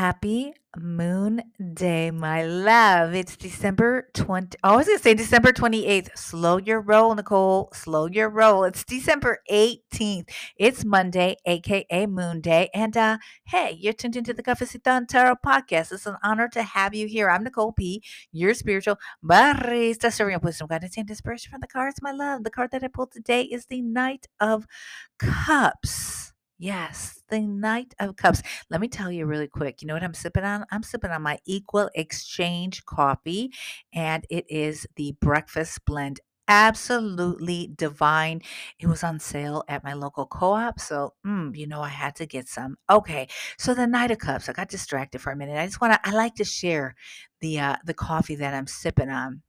Happy 0.00 0.54
Moon 0.78 1.42
Day, 1.74 2.10
my 2.10 2.42
love. 2.42 3.14
It's 3.14 3.36
December 3.36 4.08
20. 4.14 4.56
I 4.62 4.74
was 4.74 4.86
going 4.86 4.96
to 4.96 5.04
say 5.04 5.12
December 5.12 5.52
28th. 5.52 6.16
Slow 6.16 6.56
your 6.56 6.80
roll, 6.80 7.14
Nicole. 7.14 7.68
Slow 7.74 8.06
your 8.06 8.30
roll. 8.30 8.64
It's 8.64 8.82
December 8.82 9.40
18th. 9.52 10.30
It's 10.56 10.86
Monday, 10.86 11.36
aka 11.44 12.06
Moon 12.06 12.40
Day. 12.40 12.70
And 12.72 12.96
uh, 12.96 13.18
hey, 13.44 13.76
you're 13.78 13.92
tuned 13.92 14.16
into 14.16 14.32
the 14.32 14.42
Cafecito 14.42 15.06
Tarot 15.06 15.34
podcast. 15.44 15.92
It's 15.92 16.06
an 16.06 16.16
honor 16.22 16.48
to 16.48 16.62
have 16.62 16.94
you 16.94 17.06
here. 17.06 17.28
I'm 17.28 17.44
Nicole 17.44 17.72
P., 17.72 18.02
your 18.32 18.54
spiritual 18.54 18.96
barista, 19.22 20.10
serving 20.10 20.34
up 20.34 20.44
wisdom, 20.44 20.68
guidance, 20.68 20.96
and 20.96 21.10
inspiration 21.10 21.50
from 21.50 21.60
the 21.60 21.66
cards, 21.66 22.00
my 22.00 22.12
love. 22.12 22.44
The 22.44 22.50
card 22.50 22.70
that 22.70 22.82
I 22.82 22.88
pulled 22.88 23.12
today 23.12 23.42
is 23.42 23.66
the 23.66 23.82
Knight 23.82 24.28
of 24.40 24.66
Cups. 25.18 26.29
Yes, 26.62 27.22
the 27.30 27.40
Knight 27.40 27.94
of 27.98 28.16
Cups. 28.16 28.42
Let 28.68 28.82
me 28.82 28.88
tell 28.88 29.10
you 29.10 29.24
really 29.24 29.48
quick. 29.48 29.80
You 29.80 29.88
know 29.88 29.94
what 29.94 30.02
I'm 30.02 30.12
sipping 30.12 30.44
on? 30.44 30.66
I'm 30.70 30.82
sipping 30.82 31.10
on 31.10 31.22
my 31.22 31.38
Equal 31.46 31.88
Exchange 31.94 32.84
coffee, 32.84 33.50
and 33.94 34.26
it 34.28 34.44
is 34.50 34.86
the 34.96 35.14
breakfast 35.22 35.80
blend. 35.86 36.20
Absolutely 36.48 37.70
divine. 37.74 38.42
It 38.78 38.88
was 38.88 39.02
on 39.02 39.20
sale 39.20 39.64
at 39.68 39.84
my 39.84 39.94
local 39.94 40.26
co 40.26 40.52
op. 40.52 40.78
So, 40.80 41.14
mm, 41.26 41.56
you 41.56 41.66
know, 41.66 41.80
I 41.80 41.88
had 41.88 42.14
to 42.16 42.26
get 42.26 42.46
some. 42.46 42.76
Okay. 42.90 43.28
So, 43.58 43.72
the 43.72 43.86
Knight 43.86 44.10
of 44.10 44.18
Cups, 44.18 44.48
I 44.48 44.52
got 44.52 44.68
distracted 44.68 45.20
for 45.22 45.32
a 45.32 45.36
minute. 45.36 45.56
I 45.58 45.64
just 45.64 45.80
want 45.80 45.94
to, 45.94 46.00
I 46.06 46.12
like 46.12 46.34
to 46.34 46.44
share 46.44 46.94
the, 47.40 47.58
uh, 47.58 47.76
the 47.86 47.94
coffee 47.94 48.34
that 48.34 48.52
I'm 48.52 48.66
sipping 48.66 49.08
on. 49.08 49.42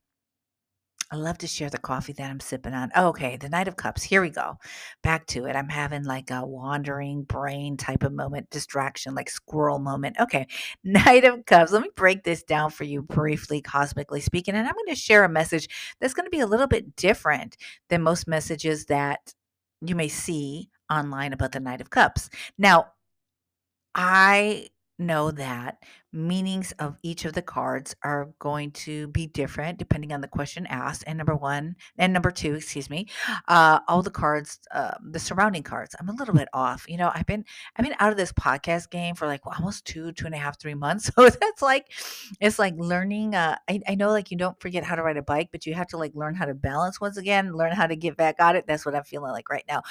I 1.13 1.17
love 1.17 1.37
to 1.39 1.47
share 1.47 1.69
the 1.69 1.77
coffee 1.77 2.13
that 2.13 2.29
I'm 2.29 2.39
sipping 2.39 2.73
on. 2.73 2.89
Okay, 2.97 3.35
the 3.35 3.49
Knight 3.49 3.67
of 3.67 3.75
Cups. 3.75 4.01
Here 4.01 4.21
we 4.21 4.29
go. 4.29 4.57
Back 5.03 5.25
to 5.27 5.45
it. 5.45 5.57
I'm 5.57 5.67
having 5.67 6.05
like 6.05 6.31
a 6.31 6.45
wandering 6.45 7.23
brain 7.23 7.75
type 7.75 8.03
of 8.03 8.13
moment, 8.13 8.49
distraction, 8.49 9.13
like 9.13 9.29
squirrel 9.29 9.77
moment. 9.77 10.15
Okay, 10.21 10.47
Knight 10.85 11.25
of 11.25 11.45
Cups. 11.45 11.73
Let 11.73 11.81
me 11.81 11.89
break 11.97 12.23
this 12.23 12.43
down 12.43 12.71
for 12.71 12.85
you 12.85 13.01
briefly, 13.01 13.61
cosmically 13.61 14.21
speaking. 14.21 14.55
And 14.55 14.65
I'm 14.65 14.73
going 14.73 14.95
to 14.95 14.95
share 14.95 15.25
a 15.25 15.29
message 15.29 15.67
that's 15.99 16.13
going 16.13 16.25
to 16.25 16.31
be 16.31 16.39
a 16.39 16.47
little 16.47 16.67
bit 16.67 16.95
different 16.95 17.57
than 17.89 18.01
most 18.01 18.25
messages 18.25 18.85
that 18.85 19.33
you 19.81 19.95
may 19.95 20.07
see 20.07 20.69
online 20.89 21.33
about 21.33 21.51
the 21.51 21.59
Knight 21.59 21.81
of 21.81 21.89
Cups. 21.89 22.29
Now, 22.57 22.85
I 23.93 24.69
know 25.01 25.31
that 25.31 25.83
meanings 26.13 26.73
of 26.73 26.97
each 27.03 27.25
of 27.25 27.33
the 27.33 27.41
cards 27.41 27.95
are 28.03 28.33
going 28.39 28.69
to 28.71 29.07
be 29.07 29.27
different 29.27 29.77
depending 29.77 30.11
on 30.11 30.21
the 30.21 30.27
question 30.27 30.65
asked. 30.67 31.03
And 31.07 31.17
number 31.17 31.35
one, 31.35 31.75
and 31.97 32.11
number 32.11 32.31
two, 32.31 32.55
excuse 32.55 32.89
me, 32.89 33.07
uh, 33.47 33.79
all 33.87 34.01
the 34.01 34.09
cards, 34.09 34.59
uh, 34.73 34.91
the 35.03 35.19
surrounding 35.19 35.63
cards, 35.63 35.95
I'm 35.99 36.09
a 36.09 36.13
little 36.13 36.33
bit 36.33 36.49
off. 36.53 36.85
You 36.87 36.97
know, 36.97 37.11
I've 37.13 37.25
been 37.25 37.45
I've 37.75 37.85
been 37.85 37.95
out 37.99 38.11
of 38.11 38.17
this 38.17 38.33
podcast 38.33 38.89
game 38.89 39.15
for 39.15 39.27
like 39.27 39.41
almost 39.45 39.85
two, 39.85 40.11
two 40.11 40.25
and 40.25 40.35
a 40.35 40.37
half, 40.37 40.59
three 40.59 40.75
months. 40.75 41.09
So 41.21 41.29
that's 41.29 41.61
like 41.61 41.91
it's 42.39 42.57
like 42.57 42.73
learning. 42.77 43.35
Uh, 43.35 43.57
I, 43.69 43.81
I 43.87 43.95
know 43.95 44.09
like 44.09 44.31
you 44.31 44.37
don't 44.37 44.59
forget 44.61 44.83
how 44.83 44.95
to 44.95 45.03
ride 45.03 45.17
a 45.17 45.21
bike, 45.21 45.49
but 45.51 45.65
you 45.65 45.73
have 45.73 45.87
to 45.87 45.97
like 45.97 46.13
learn 46.15 46.35
how 46.35 46.45
to 46.45 46.53
balance 46.53 47.01
once 47.01 47.17
again, 47.17 47.53
learn 47.53 47.73
how 47.73 47.85
to 47.85 47.95
get 47.95 48.17
back 48.17 48.35
on 48.39 48.55
it. 48.55 48.65
That's 48.65 48.85
what 48.85 48.95
I'm 48.95 49.03
feeling 49.03 49.31
like 49.31 49.49
right 49.49 49.65
now. 49.67 49.81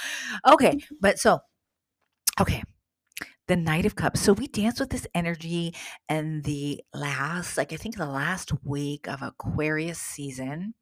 Okay, 0.48 0.78
but 1.00 1.18
so 1.18 1.40
okay 2.40 2.62
the 3.50 3.56
Knight 3.56 3.84
of 3.84 3.96
Cups. 3.96 4.20
So 4.20 4.32
we 4.32 4.46
dance 4.46 4.78
with 4.78 4.90
this 4.90 5.08
energy 5.12 5.74
and 6.08 6.44
the 6.44 6.80
last, 6.94 7.56
like 7.56 7.72
I 7.72 7.76
think 7.76 7.96
the 7.96 8.06
last 8.06 8.52
week 8.62 9.08
of 9.08 9.22
Aquarius 9.22 9.98
season. 9.98 10.74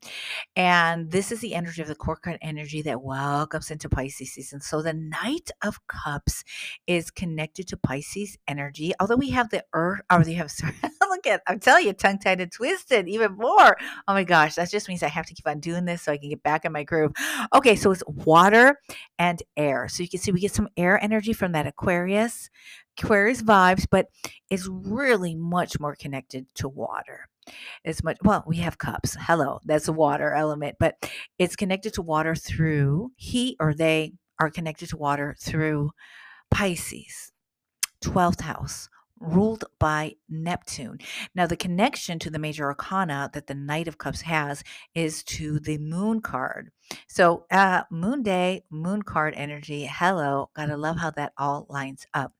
And 0.54 1.10
this 1.10 1.32
is 1.32 1.40
the 1.40 1.54
energy 1.54 1.80
of 1.80 1.88
the 1.88 1.94
core 1.94 2.20
energy 2.42 2.82
that 2.82 3.00
welcomes 3.00 3.70
into 3.70 3.88
Pisces 3.88 4.34
season. 4.34 4.60
So 4.60 4.82
the 4.82 4.92
Knight 4.92 5.50
of 5.64 5.78
Cups 5.86 6.44
is 6.86 7.10
connected 7.10 7.68
to 7.68 7.78
Pisces 7.78 8.36
energy. 8.46 8.92
Although 9.00 9.16
we 9.16 9.30
have 9.30 9.48
the 9.48 9.64
Earth, 9.72 10.02
or 10.12 10.20
we 10.20 10.34
have, 10.34 10.50
sorry, 10.50 10.74
look 11.18 11.26
at, 11.26 11.42
I'm 11.46 11.58
telling 11.58 11.86
you, 11.86 11.92
tongue 11.92 12.18
tied 12.18 12.40
and 12.40 12.50
twisted 12.50 13.08
even 13.08 13.32
more. 13.32 13.76
Oh 14.06 14.14
my 14.14 14.24
gosh, 14.24 14.54
that 14.54 14.70
just 14.70 14.88
means 14.88 15.02
I 15.02 15.08
have 15.08 15.26
to 15.26 15.34
keep 15.34 15.46
on 15.46 15.60
doing 15.60 15.84
this 15.84 16.02
so 16.02 16.12
I 16.12 16.18
can 16.18 16.30
get 16.30 16.42
back 16.42 16.64
in 16.64 16.72
my 16.72 16.84
groove. 16.84 17.12
Okay, 17.54 17.76
so 17.76 17.90
it's 17.90 18.02
water 18.06 18.80
and 19.18 19.42
air. 19.56 19.88
So 19.88 20.02
you 20.02 20.08
can 20.08 20.20
see 20.20 20.32
we 20.32 20.40
get 20.40 20.54
some 20.54 20.68
air 20.76 21.02
energy 21.02 21.32
from 21.32 21.52
that 21.52 21.66
Aquarius. 21.66 22.50
Aquarius 23.00 23.42
vibes, 23.42 23.86
but 23.88 24.06
it's 24.50 24.68
really 24.68 25.34
much 25.34 25.78
more 25.78 25.94
connected 25.94 26.46
to 26.54 26.68
water. 26.68 27.28
It's 27.84 28.02
much 28.02 28.18
well, 28.22 28.44
we 28.46 28.56
have 28.58 28.78
cups. 28.78 29.16
Hello, 29.20 29.60
that's 29.64 29.88
a 29.88 29.92
water 29.92 30.34
element, 30.34 30.76
but 30.78 30.96
it's 31.38 31.56
connected 31.56 31.94
to 31.94 32.02
water 32.02 32.34
through 32.34 33.12
he 33.16 33.56
or 33.60 33.72
they 33.72 34.12
are 34.40 34.50
connected 34.50 34.88
to 34.90 34.96
water 34.96 35.36
through 35.40 35.90
Pisces, 36.50 37.32
12th 38.02 38.40
house, 38.40 38.88
ruled 39.20 39.64
by 39.78 40.14
Neptune. 40.28 40.98
Now, 41.34 41.46
the 41.46 41.56
connection 41.56 42.18
to 42.20 42.30
the 42.30 42.38
major 42.38 42.66
arcana 42.66 43.30
that 43.32 43.46
the 43.46 43.54
Knight 43.54 43.88
of 43.88 43.98
Cups 43.98 44.22
has 44.22 44.62
is 44.94 45.22
to 45.24 45.58
the 45.60 45.78
moon 45.78 46.20
card. 46.20 46.70
So, 47.06 47.46
uh, 47.50 47.82
moon 47.90 48.22
day, 48.22 48.64
moon 48.70 49.02
card 49.02 49.34
energy. 49.36 49.88
Hello. 49.90 50.50
Gotta 50.54 50.76
love 50.76 50.98
how 50.98 51.10
that 51.10 51.32
all 51.36 51.66
lines 51.68 52.06
up. 52.14 52.32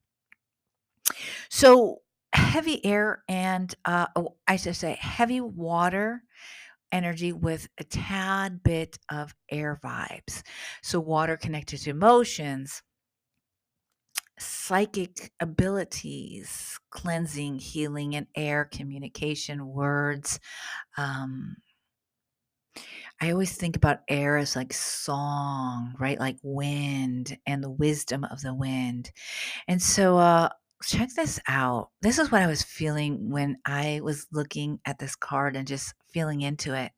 So 1.49 2.03
heavy 2.33 2.85
air 2.85 3.23
and 3.29 3.75
uh, 3.85 4.07
oh, 4.17 4.37
I 4.47 4.57
should 4.57 4.77
say 4.77 4.97
heavy 5.01 5.41
water 5.41 6.23
energy 6.93 7.33
with 7.33 7.69
a 7.79 7.85
tad 7.85 8.63
bit 8.63 8.99
of 9.11 9.35
air 9.51 9.79
vibes. 9.83 10.43
So 10.83 11.01
water 11.01 11.37
connected 11.37 11.79
to 11.81 11.91
emotions, 11.91 12.83
psychic 14.39 15.33
abilities, 15.41 16.79
cleansing, 16.91 17.59
healing, 17.59 18.15
and 18.15 18.27
air 18.37 18.69
communication, 18.71 19.67
words. 19.67 20.41
Um, 20.97 21.57
I 23.21 23.33
always 23.33 23.57
think 23.57 23.77
about 23.77 24.01
air 24.09 24.37
as 24.37 24.55
like 24.55 24.73
song, 24.73 25.95
right? 25.99 26.19
Like 26.19 26.37
wind 26.43 27.37
and 27.47 27.63
the 27.63 27.71
wisdom 27.71 28.25
of 28.25 28.41
the 28.43 28.55
wind. 28.55 29.11
And 29.67 29.83
so 29.83 30.19
uh, 30.19 30.51
check 30.85 31.11
this 31.17 31.41
out. 31.49 31.91
This 32.01 32.19
is 32.19 32.31
what 32.31 32.43
I 32.43 32.47
was 32.47 32.63
feeling 32.63 33.31
when 33.31 33.59
I 33.65 34.01
was 34.03 34.27
looking 34.33 34.79
at 34.85 34.99
this 34.99 35.17
card 35.17 35.57
and 35.57 35.67
just 35.67 35.95
feeling 36.13 36.43
into 36.43 36.75
it. 36.75 36.93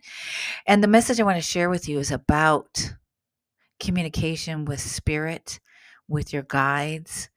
And 0.66 0.82
the 0.82 0.88
message 0.88 1.20
I 1.20 1.24
want 1.24 1.36
to 1.36 1.42
share 1.42 1.70
with 1.70 1.88
you 1.88 1.98
is 1.98 2.10
about 2.10 2.94
communication 3.80 4.66
with 4.66 4.80
spirit, 4.80 5.58
with 6.10 6.32
your 6.32 6.42
guides, 6.42 7.30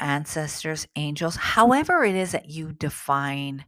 ancestors, 0.00 0.88
angels, 0.96 1.36
however 1.36 2.02
it 2.02 2.16
is 2.16 2.32
that 2.32 2.48
you 2.50 2.72
define 2.72 3.66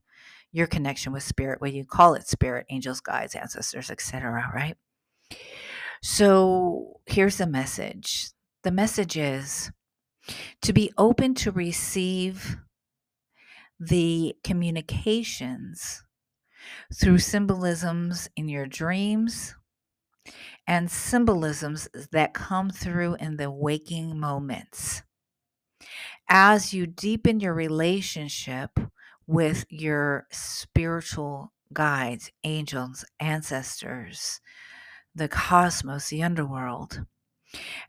your 0.50 0.66
connection 0.66 1.12
with 1.12 1.22
spirit, 1.22 1.60
whether 1.60 1.76
you 1.76 1.84
call 1.84 2.14
it 2.14 2.26
spirit, 2.26 2.66
angels, 2.70 3.00
guides, 3.00 3.34
ancestors, 3.34 3.90
etc., 3.90 4.50
right? 4.54 4.76
So 6.02 7.00
here's 7.06 7.36
the 7.36 7.46
message. 7.46 8.30
The 8.64 8.70
message 8.70 9.16
is 9.16 9.70
to 10.62 10.72
be 10.72 10.92
open 10.96 11.34
to 11.34 11.52
receive 11.52 12.56
the 13.78 14.34
communications 14.42 16.02
through 16.94 17.18
symbolisms 17.18 18.28
in 18.34 18.48
your 18.48 18.66
dreams 18.66 19.54
and 20.68 20.90
symbolisms 20.90 21.88
that 22.12 22.34
come 22.34 22.68
through 22.68 23.14
in 23.14 23.38
the 23.38 23.50
waking 23.50 24.20
moments. 24.20 25.02
As 26.28 26.74
you 26.74 26.86
deepen 26.86 27.40
your 27.40 27.54
relationship 27.54 28.78
with 29.26 29.64
your 29.70 30.26
spiritual 30.30 31.54
guides, 31.72 32.30
angels, 32.44 33.02
ancestors, 33.18 34.42
the 35.14 35.28
cosmos, 35.28 36.10
the 36.10 36.22
underworld, 36.22 37.06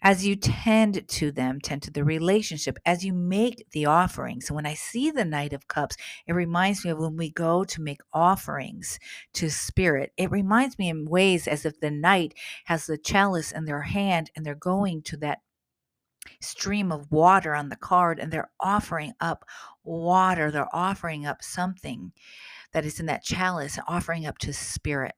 as 0.02 0.26
you 0.26 0.36
tend 0.36 1.08
to 1.08 1.32
them, 1.32 1.60
tend 1.62 1.82
to 1.84 1.92
the 1.92 2.04
relationship, 2.04 2.78
as 2.86 3.04
you 3.04 3.14
make 3.14 3.66
the 3.72 3.86
offering. 3.86 4.42
So 4.42 4.54
when 4.54 4.66
I 4.66 4.74
see 4.74 5.12
the 5.12 5.26
Knight 5.26 5.54
of 5.54 5.68
Cups, 5.68 5.98
it 6.28 6.34
reminds 6.34 6.84
me 6.84 6.92
of 6.92 7.00
when 7.00 7.18
we 7.18 7.30
go 7.30 7.64
to 7.64 7.82
make 7.82 8.02
offerings 8.14 9.00
to 9.34 9.50
Spirit. 9.50 10.12
It 10.18 10.32
reminds 10.32 10.80
me 10.80 10.90
in 10.90 11.06
ways 11.06 11.48
as 11.48 11.66
if 11.66 11.80
the 11.80 11.92
Knight 11.92 12.34
has 12.66 12.86
the 12.86 12.98
chalice 12.98 13.52
in 13.52 13.66
their 13.66 13.82
hand 13.82 14.32
and 14.36 14.46
they're 14.46 14.56
going 14.56 15.02
to 15.04 15.18
that 15.18 15.40
stream 16.42 16.92
of 16.92 17.12
water 17.12 17.56
on 17.56 17.70
the 17.70 17.76
card 17.76 18.20
and 18.20 18.32
they're 18.32 18.52
offering 18.60 19.14
up 19.20 19.46
water. 19.84 20.52
They're 20.52 20.74
offering 20.74 21.26
up 21.26 21.42
something 21.44 22.12
that 22.74 22.86
is 22.86 23.00
in 23.00 23.08
that 23.08 23.24
chalice, 23.24 23.80
offering 23.88 24.26
up 24.26 24.38
to 24.40 24.54
Spirit. 24.54 25.16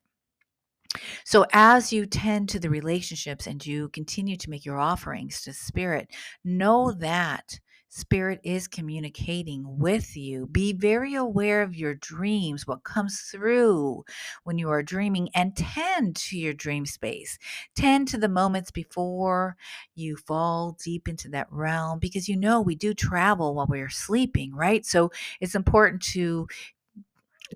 So, 1.26 1.46
as 1.54 1.94
you 1.94 2.06
tend 2.06 2.50
to 2.50 2.60
the 2.60 2.70
relationships 2.70 3.48
and 3.48 3.66
you 3.66 3.90
continue 3.90 4.38
to 4.38 4.50
make 4.50 4.66
your 4.66 4.80
offerings 4.80 5.42
to 5.44 5.54
Spirit, 5.54 6.10
know 6.44 6.92
that 6.92 7.60
Spirit 7.94 8.40
is 8.46 8.70
communicating 8.70 9.66
with 9.78 10.16
you. 10.16 10.48
Be 10.48 10.72
very 10.72 11.14
aware 11.14 11.62
of 11.62 11.76
your 11.76 11.94
dreams, 11.94 12.66
what 12.66 12.86
comes 12.86 13.20
through 13.30 14.06
when 14.46 14.58
you 14.58 14.70
are 14.70 14.82
dreaming, 14.82 15.28
and 15.36 15.58
tend 15.58 16.16
to 16.16 16.38
your 16.38 16.54
dream 16.54 16.86
space. 16.86 17.38
Tend 17.76 18.08
to 18.08 18.18
the 18.18 18.30
moments 18.30 18.72
before 18.72 19.58
you 19.94 20.16
fall 20.16 20.78
deep 20.82 21.10
into 21.10 21.28
that 21.30 21.48
realm 21.52 22.00
because 22.00 22.30
you 22.30 22.38
know 22.38 22.62
we 22.62 22.76
do 22.76 22.94
travel 22.94 23.56
while 23.56 23.68
we're 23.68 23.90
sleeping, 23.90 24.56
right? 24.56 24.86
So 24.86 25.12
it's 25.42 25.56
important 25.56 26.02
to 26.14 26.48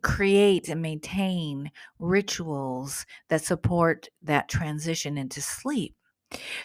create 0.02 0.70
and 0.70 0.82
maintain 0.82 1.72
rituals 2.00 3.06
that 3.30 3.44
support 3.44 4.10
that 4.24 4.50
transition 4.50 5.18
into 5.18 5.42
sleep. 5.42 5.96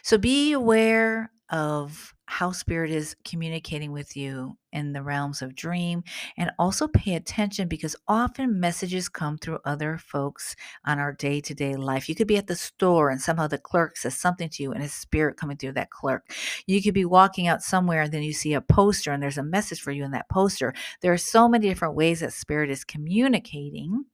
So 0.03 0.19
be 0.19 0.53
aware 0.53 1.31
of 1.51 2.15
how 2.31 2.53
spirit 2.53 2.93
is 2.93 3.17
communicating 3.25 3.91
with 3.91 4.17
you 4.17 4.57
in 4.73 4.93
the 4.93 5.03
realms 5.03 5.43
of 5.43 5.57
dream 5.57 6.01
and 6.37 6.53
also 6.61 6.87
pay 6.87 7.17
attention 7.17 7.67
because 7.67 7.97
often 8.07 8.61
messages 8.61 9.09
come 9.09 9.37
through 9.37 9.59
other 9.65 9.99
folks 9.99 10.55
on 10.87 11.01
our 11.01 11.13
day-to-day 11.13 11.75
life. 11.75 12.09
You 12.09 12.15
could 12.15 12.29
be 12.29 12.37
at 12.37 12.47
the 12.47 12.55
store 12.55 13.11
and 13.11 13.21
somehow 13.21 13.49
the 13.49 13.59
clerk 13.59 13.97
says 13.97 14.17
something 14.17 14.49
to 14.49 14.63
you 14.63 14.71
and 14.71 14.81
it's 14.81 14.95
spirit 14.95 15.37
coming 15.37 15.57
through 15.57 15.73
that 15.73 15.91
clerk. 15.91 16.33
You 16.67 16.81
could 16.81 16.95
be 16.95 17.05
walking 17.05 17.49
out 17.49 17.65
somewhere 17.65 18.03
and 18.03 18.13
then 18.13 18.23
you 18.23 18.33
see 18.33 18.55
a 18.55 18.61
poster 18.61 19.11
and 19.11 19.21
there's 19.21 19.39
a 19.39 19.43
message 19.43 19.81
for 19.81 19.91
you 19.91 20.05
in 20.05 20.13
that 20.13 20.29
poster. 20.29 20.73
There 21.01 21.13
are 21.13 21.19
so 21.19 21.49
many 21.49 21.69
different 21.69 21.97
ways 21.97 22.21
that 22.21 22.33
spirit 22.33 22.71
is 22.71 22.85
communicating 22.85 24.05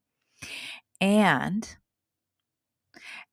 and 1.03 1.77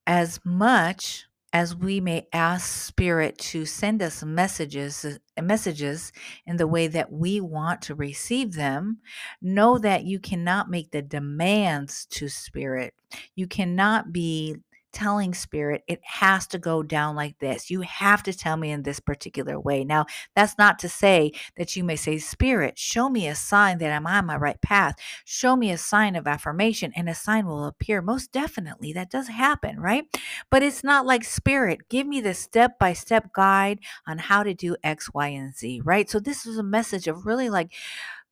as 0.06 0.42
much 0.44 1.26
as 1.54 1.76
we 1.76 2.02
may 2.02 2.28
ask 2.34 2.68
spirit 2.88 3.38
to 3.38 3.64
send 3.64 4.02
us 4.02 4.24
messages 4.24 5.06
uh, 5.06 5.42
messages 5.42 6.12
in 6.48 6.58
the 6.58 6.68
way 6.68 6.88
that 6.88 7.12
we 7.12 7.40
want 7.40 7.82
to 7.84 7.96
receive 7.96 8.54
them 8.54 8.98
know 9.42 9.78
that 9.78 10.04
you 10.04 10.20
cannot 10.20 10.70
make 10.70 10.92
the 10.92 11.02
demands 11.02 12.06
to 12.08 12.28
spirit. 12.28 12.94
You 13.36 13.48
cannot 13.48 14.12
be 14.12 14.58
telling 14.94 15.34
spirit 15.34 15.84
it 15.88 16.00
has 16.04 16.48
to 16.48 16.60
go 16.60 16.84
down 16.84 17.16
like 17.16 17.38
this. 17.40 17.70
You 17.70 17.82
have 17.82 18.24
to 18.24 18.34
tell 18.34 18.58
me 18.58 18.72
in 18.72 18.84
this 18.84 19.00
particular 19.00 19.60
way. 19.60 19.84
Now, 19.84 20.06
that's 20.36 20.58
not 20.58 20.80
to 20.80 20.90
say 20.90 21.32
that 21.58 21.76
you 21.76 21.84
may 21.84 21.96
say, 21.96 22.18
Spirit, 22.18 22.78
show 22.78 23.10
me 23.10 23.28
a 23.28 23.36
sign 23.36 23.80
that 23.80 23.92
I'm 23.92 24.08
on 24.08 24.26
my 24.26 24.38
right 24.38 24.62
path. 24.62 24.96
Show 25.26 25.56
me 25.56 25.72
a 25.72 25.78
sign 25.78 26.16
of 26.16 26.28
affirmation, 26.28 26.94
and 26.96 27.10
a 27.10 27.16
sign 27.16 27.46
will 27.46 27.66
appear. 27.66 28.02
Most 28.02 28.32
definitely, 28.32 28.94
that 28.94 29.10
does 29.10 29.28
happen, 29.28 29.80
right? 29.80 30.06
But 30.50 30.64
it's 30.64 30.84
not 30.84 31.06
like 31.06 31.24
Spirit, 31.24 31.90
give 31.90 32.08
me 32.08 32.22
the 32.22 32.34
step 32.34 32.80
by 32.80 32.94
step 32.94 33.34
guide 33.34 33.80
on 34.08 34.18
how 34.18 34.44
to 34.44 34.54
do 34.54 34.76
X, 34.84 35.14
Y, 35.14 35.28
and 35.28 35.56
Z, 35.56 35.82
right? 35.84 36.10
So, 36.10 36.20
this 36.20 36.46
is 36.46 36.58
a 36.58 36.64
message 36.64 37.08
of 37.08 37.26
really 37.26 37.50
like, 37.50 37.74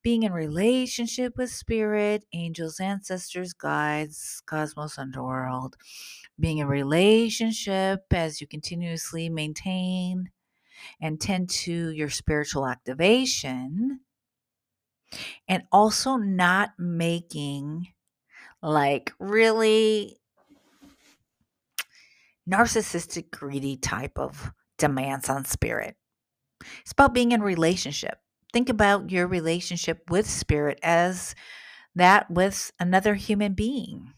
being 0.03 0.23
in 0.23 0.33
relationship 0.33 1.37
with 1.37 1.51
spirit, 1.51 2.25
angels, 2.33 2.79
ancestors, 2.79 3.53
guides, 3.53 4.41
cosmos, 4.45 4.97
underworld, 4.97 5.75
being 6.39 6.57
in 6.57 6.67
relationship 6.67 8.05
as 8.11 8.41
you 8.41 8.47
continuously 8.47 9.29
maintain 9.29 10.31
and 10.99 11.21
tend 11.21 11.49
to 11.49 11.91
your 11.91 12.09
spiritual 12.09 12.67
activation, 12.67 13.99
and 15.47 15.63
also 15.71 16.15
not 16.15 16.71
making 16.79 17.87
like 18.63 19.13
really 19.19 20.17
narcissistic, 22.49 23.29
greedy 23.31 23.77
type 23.77 24.17
of 24.17 24.51
demands 24.77 25.29
on 25.29 25.45
spirit. 25.45 25.95
It's 26.81 26.91
about 26.91 27.13
being 27.13 27.31
in 27.31 27.41
relationship 27.41 28.19
think 28.53 28.69
about 28.69 29.11
your 29.11 29.27
relationship 29.27 30.09
with 30.09 30.29
spirit 30.29 30.79
as 30.83 31.35
that 31.95 32.29
with 32.29 32.71
another 32.79 33.15
human 33.15 33.53
being. 33.53 34.13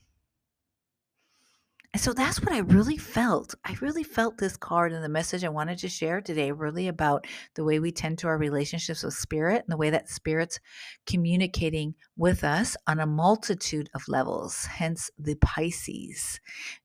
And 1.94 2.01
so 2.01 2.12
that's 2.12 2.41
what 2.41 2.51
I 2.51 2.57
really 2.57 2.97
felt. 2.97 3.53
I 3.63 3.75
really 3.80 4.01
felt 4.01 4.39
this 4.39 4.57
card 4.57 4.94
and 4.94 5.03
the 5.03 5.09
message 5.09 5.44
I 5.44 5.50
wanted 5.50 5.77
to 5.77 5.88
share 5.88 6.21
today, 6.21 6.51
really 6.51 6.88
about 6.88 7.27
the 7.53 7.63
way 7.63 7.77
we 7.77 7.91
tend 7.91 8.18
to 8.19 8.27
our 8.27 8.38
relationships 8.38 9.03
with 9.03 9.13
spirit 9.13 9.63
and 9.63 9.71
the 9.71 9.77
way 9.77 9.91
that 9.91 10.09
spirit's 10.09 10.59
communicating 11.06 11.94
with 12.18 12.44
us 12.44 12.75
on 12.88 13.00
a 13.00 13.06
multitude 13.06 13.91
of 13.94 14.07
levels, 14.07 14.65
hence 14.65 15.12
the 15.19 15.36
Pisces, 15.36 16.39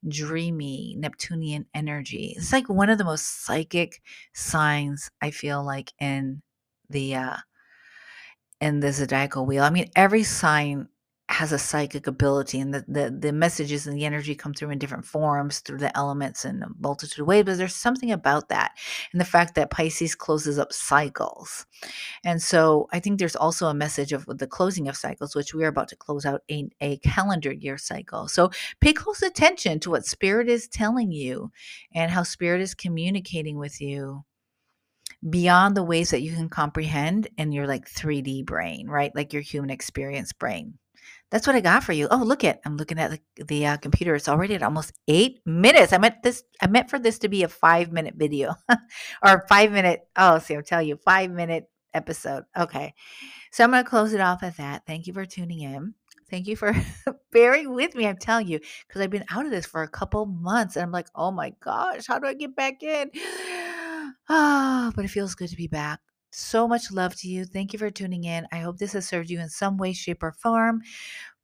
dreamy, 0.07 0.95
Neptunian 0.99 1.65
energy. 1.73 2.35
It's 2.37 2.53
like 2.53 2.69
one 2.69 2.91
of 2.91 2.99
the 2.99 3.05
most 3.05 3.47
psychic 3.47 4.03
signs 4.35 5.11
I 5.23 5.31
feel 5.31 5.65
like 5.65 5.95
in 5.99 6.43
the 6.91 7.15
uh, 7.15 7.37
in 8.61 8.81
the 8.81 8.93
zodiacal 8.93 9.47
wheel. 9.47 9.63
I 9.63 9.71
mean, 9.71 9.91
every 9.95 10.25
sign 10.25 10.89
has 11.31 11.53
a 11.53 11.59
psychic 11.59 12.07
ability, 12.07 12.59
and 12.59 12.73
the, 12.73 12.85
the 12.89 13.15
the 13.17 13.33
messages 13.33 13.87
and 13.87 13.95
the 13.95 14.07
energy 14.07 14.35
come 14.35 14.55
through 14.55 14.71
in 14.71 14.79
different 14.79 15.05
forms 15.05 15.59
through 15.61 15.77
the 15.77 15.95
elements 15.97 16.47
in 16.47 16.63
a 16.63 16.69
multitude 16.81 17.21
of 17.21 17.27
ways. 17.27 17.45
But 17.45 17.59
there's 17.59 17.75
something 17.75 18.11
about 18.11 18.49
that, 18.49 18.73
and 19.13 19.21
the 19.21 19.27
fact 19.27 19.55
that 19.55 19.71
Pisces 19.71 20.15
closes 20.15 20.59
up 20.59 20.73
cycles, 20.73 21.67
and 22.25 22.41
so 22.43 22.89
I 22.93 23.01
think 23.01 23.19
there's 23.19 23.37
also 23.37 23.67
a 23.69 23.75
message 23.75 24.13
of 24.13 24.25
the 24.27 24.47
closing 24.47 24.89
of 24.89 24.97
cycles, 24.97 25.37
which 25.37 25.53
we 25.53 25.65
are 25.65 25.69
about 25.69 25.89
to 25.89 25.97
close 25.97 26.25
out 26.25 26.43
a, 26.51 26.69
a 26.81 26.97
calendar 26.99 27.53
year 27.53 27.77
cycle. 27.77 28.27
So 28.27 28.51
pay 28.81 28.95
close 28.95 29.21
attention 29.21 29.81
to 29.81 29.91
what 29.91 30.07
Spirit 30.07 30.49
is 30.49 30.67
telling 30.67 31.13
you, 31.13 31.53
and 31.95 32.11
how 32.11 32.23
Spirit 32.23 32.63
is 32.63 32.75
communicating 32.75 33.59
with 33.59 33.83
you 33.83 34.25
beyond 35.29 35.77
the 35.77 35.83
ways 35.83 36.11
that 36.11 36.23
you 36.23 36.33
can 36.33 36.49
comprehend 36.49 37.29
in 37.37 37.53
your 37.53 37.67
like 37.67 37.91
3D 37.91 38.45
brain, 38.47 38.89
right? 38.89 39.15
Like 39.15 39.33
your 39.33 39.43
human 39.43 39.71
experience 39.71 40.33
brain. 40.33 40.79
That's 41.31 41.47
what 41.47 41.57
I 41.57 41.61
got 41.61 41.85
for 41.85 41.93
you. 41.93 42.09
Oh, 42.11 42.19
look 42.19 42.43
at 42.43 42.61
I'm 42.65 42.77
looking 42.77 42.99
at 42.99 43.11
the, 43.11 43.45
the 43.45 43.67
uh, 43.67 43.77
computer. 43.77 44.15
It's 44.15 44.29
already 44.29 44.55
at 44.55 44.63
almost 44.63 44.93
eight 45.09 45.41
minutes. 45.45 45.93
I 45.93 45.99
meant 45.99 46.23
this. 46.23 46.43
I 46.61 46.69
meant 46.69 46.89
for 46.89 46.99
this 46.99 47.19
to 47.21 47.29
be 47.29 47.43
a 47.43 47.49
five 47.49 47.93
minute 47.93 48.15
video, 48.17 48.55
or 49.23 49.45
five 49.49 49.71
minute. 49.71 50.09
Oh, 50.17 50.39
see, 50.39 50.57
I'll 50.57 50.63
tell 50.63 50.81
you, 50.81 50.97
five 50.97 51.31
minute 51.31 51.69
episode. 51.93 52.45
Okay, 52.57 52.95
so 53.53 53.63
I'm 53.63 53.71
going 53.71 53.85
to 53.85 53.89
close 53.91 54.15
it 54.15 54.21
off 54.21 54.43
at 54.43 54.57
that. 54.57 54.87
Thank 54.87 55.07
you 55.07 55.13
for 55.13 55.27
tuning 55.27 55.61
in. 55.61 55.95
Thank 56.31 56.47
you 56.47 56.57
for 56.57 56.75
bearing 57.33 57.75
with 57.75 57.95
me. 57.95 58.07
I'm 58.07 58.19
telling 58.19 58.49
you, 58.49 58.61
because 58.87 59.03
I've 59.03 59.11
been 59.11 59.25
out 59.31 59.45
of 59.45 59.51
this 59.51 59.67
for 59.67 59.83
a 59.83 59.89
couple 59.89 60.25
months, 60.25 60.77
and 60.77 60.83
I'm 60.83 60.93
like, 60.93 61.09
oh 61.15 61.31
my 61.31 61.53
gosh, 61.61 62.07
how 62.07 62.19
do 62.19 62.27
I 62.27 62.35
get 62.35 62.57
back 62.57 62.83
in? 62.83 63.11
Ah, 64.29 64.93
but 64.95 65.05
it 65.05 65.09
feels 65.09 65.35
good 65.35 65.51
to 65.51 65.57
be 65.57 65.67
back. 65.67 65.99
So 66.31 66.69
much 66.69 66.93
love 66.93 67.17
to 67.17 67.29
you. 67.29 67.45
Thank 67.47 67.73
you 67.73 67.79
for 67.79 67.91
tuning 67.91 68.25
in. 68.25 68.47
I 68.53 68.59
hope 68.59 68.77
this 68.79 68.93
has 68.93 69.09
served 69.09 69.31
you 69.31 69.41
in 69.41 69.49
some 69.49 69.79
way, 69.79 69.95
shape, 69.95 70.23
or 70.23 70.33
form. 70.33 70.83